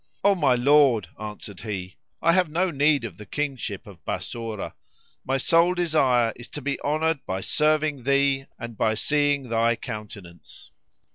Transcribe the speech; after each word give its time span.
"O 0.23 0.33
my 0.33 0.55
lord," 0.55 1.09
answered 1.19 1.61
he, 1.61 1.95
"I 2.23 2.31
have 2.31 2.49
no 2.49 2.71
need 2.71 3.05
of 3.05 3.17
the 3.17 3.25
Kingship 3.27 3.85
of 3.85 4.03
Bassorah; 4.03 4.73
my 5.23 5.37
sole 5.37 5.75
desire 5.75 6.33
is 6.35 6.49
to 6.49 6.61
be 6.63 6.81
honoured 6.81 7.23
by 7.27 7.41
serving 7.41 8.01
thee 8.01 8.47
and 8.57 8.75
by 8.75 8.95
seeing 8.95 9.47
thy 9.49 9.75
countenance." 9.75 10.71